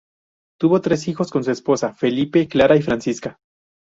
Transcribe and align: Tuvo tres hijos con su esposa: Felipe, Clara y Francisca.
Tuvo 0.59 0.81
tres 0.81 1.07
hijos 1.07 1.29
con 1.29 1.43
su 1.43 1.51
esposa: 1.51 1.93
Felipe, 1.93 2.47
Clara 2.47 2.75
y 2.75 2.81
Francisca. 2.81 3.37